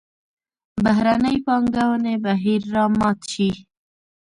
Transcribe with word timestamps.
بهرنۍ 0.83 1.37
پانګونې 1.45 2.15
بهیر 2.23 2.61
را 2.73 2.85
مات 2.97 3.19
شي. 3.31 3.49